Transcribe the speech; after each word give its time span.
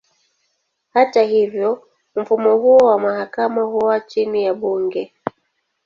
Hata 0.89 1.21
hivyo, 1.23 1.87
mfumo 2.15 2.57
huo 2.57 2.77
wa 2.77 2.99
mahakama 2.99 3.61
huwa 3.61 3.99
chini 3.99 4.43
ya 4.43 4.53
bunge. 4.53 5.13